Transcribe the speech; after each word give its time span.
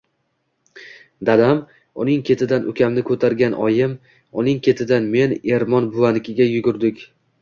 Dadam, 1.29 1.59
uning 2.05 2.23
ketidan 2.29 2.65
ukamni 2.73 3.03
ko‘targan 3.09 3.57
oyim, 3.67 3.93
uning 4.45 4.63
ketidan 4.69 5.07
men 5.17 5.37
Ermon 5.59 5.91
buvanikiga 5.99 6.49
yugurdik. 6.57 7.05